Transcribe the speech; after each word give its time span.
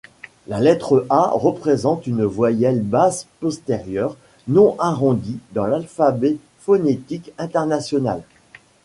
La 0.47 0.59
lettre 0.59 1.05
ɑ 1.11 1.29
représente 1.35 2.07
une 2.07 2.23
voyelle 2.23 2.81
basse 2.81 3.27
postérieure 3.39 4.17
non 4.47 4.75
arrondie 4.79 5.37
dans 5.53 5.67
l'alphabet 5.67 6.37
phonétique 6.61 7.31
international. 7.37 8.23